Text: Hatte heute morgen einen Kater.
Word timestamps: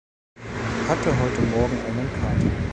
Hatte 0.87 1.15
heute 1.19 1.41
morgen 1.55 1.77
einen 1.85 2.09
Kater. 2.19 2.67